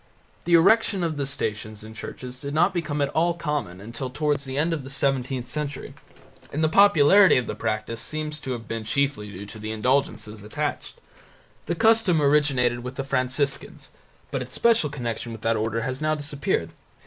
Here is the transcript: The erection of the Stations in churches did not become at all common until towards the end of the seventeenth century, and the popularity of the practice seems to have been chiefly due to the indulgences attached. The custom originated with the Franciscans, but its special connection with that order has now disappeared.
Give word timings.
The 0.45 0.55
erection 0.55 1.03
of 1.03 1.15
the 1.15 1.27
Stations 1.27 1.83
in 1.83 1.93
churches 1.93 2.39
did 2.39 2.55
not 2.55 2.73
become 2.73 3.03
at 3.03 3.09
all 3.09 3.35
common 3.35 3.79
until 3.79 4.09
towards 4.09 4.45
the 4.45 4.57
end 4.57 4.73
of 4.73 4.83
the 4.83 4.89
seventeenth 4.89 5.45
century, 5.45 5.93
and 6.51 6.63
the 6.63 6.69
popularity 6.69 7.37
of 7.37 7.45
the 7.45 7.53
practice 7.53 8.01
seems 8.01 8.39
to 8.39 8.53
have 8.53 8.67
been 8.67 8.83
chiefly 8.83 9.31
due 9.31 9.45
to 9.45 9.59
the 9.59 9.69
indulgences 9.71 10.43
attached. 10.43 10.99
The 11.67 11.75
custom 11.75 12.19
originated 12.19 12.79
with 12.79 12.95
the 12.95 13.03
Franciscans, 13.03 13.91
but 14.31 14.41
its 14.41 14.55
special 14.55 14.89
connection 14.89 15.33
with 15.33 15.41
that 15.41 15.55
order 15.55 15.81
has 15.81 16.01
now 16.01 16.15
disappeared. 16.15 16.71